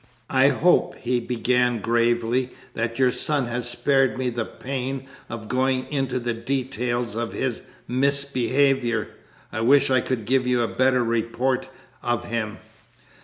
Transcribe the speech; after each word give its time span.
"I 0.31 0.47
hope," 0.47 0.95
he 0.95 1.19
began 1.19 1.79
gravely, 1.79 2.49
"that 2.73 2.97
your 2.97 3.11
son 3.11 3.45
has 3.45 3.69
spared 3.69 4.17
me 4.17 4.31
the 4.31 4.45
pain 4.45 5.05
of 5.29 5.47
going 5.47 5.85
into 5.91 6.19
the 6.19 6.33
details 6.33 7.15
of 7.15 7.33
his 7.33 7.61
misbehaviour; 7.87 9.09
I 9.51 9.61
wish 9.61 9.91
I 9.91 10.01
could 10.01 10.25
give 10.25 10.47
you 10.47 10.63
a 10.63 10.67
better 10.67 11.03
report 11.03 11.69
of 12.01 12.23
him." 12.23 12.57